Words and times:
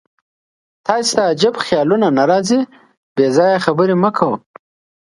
تاسې 0.85 1.11
ته 1.17 1.21
عجیب 1.31 1.55
خیالونه 1.65 2.07
نه 2.17 2.23
راځي؟ 2.31 2.59
بېځایه 3.15 3.63
خبرې 3.65 3.95
مه 4.03 4.09
کوه. 4.17 4.37